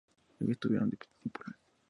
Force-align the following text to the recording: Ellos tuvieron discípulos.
Ellos 0.39 0.57
tuvieron 0.57 0.89
discípulos. 0.89 1.55